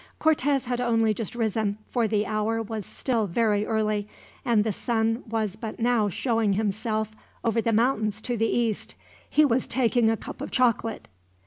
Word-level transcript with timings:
Cortez 0.17 0.65
had 0.65 0.81
only 0.81 1.13
just 1.13 1.35
risen, 1.35 1.77
for 1.87 2.07
the 2.07 2.25
hour 2.25 2.59
was 2.63 2.87
still 2.87 3.27
very 3.27 3.67
early, 3.67 4.07
and 4.43 4.63
the 4.63 4.73
sun 4.73 5.21
was 5.29 5.55
but 5.55 5.79
now 5.79 6.09
showing 6.09 6.53
himself 6.53 7.11
over 7.43 7.61
the 7.61 7.71
mountains 7.71 8.19
to 8.23 8.35
the 8.35 8.47
east. 8.49 8.95
He 9.29 9.45
was 9.45 9.67
taking 9.67 10.09
a 10.09 10.17
cup 10.17 10.41
of 10.41 10.49
chocolate. 10.49 11.07